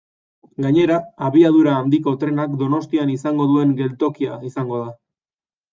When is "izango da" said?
4.53-4.95